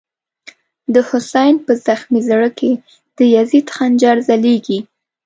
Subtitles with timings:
[0.93, 2.71] د «حسین» په زغمی زړه کی،
[3.17, 4.79] د یزید خنجر ځلیږی